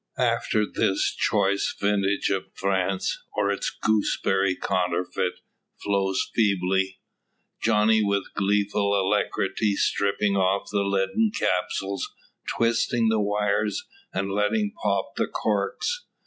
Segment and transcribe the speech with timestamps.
[0.17, 5.33] After this the choice vintage of France, or its gooseberry counterfeit,
[5.83, 6.99] flows feebly;
[7.61, 12.09] Johnny with gleeful alacrity stripping off the leaden capsules,
[12.57, 16.07] twisting the wires, and letting pop the corks.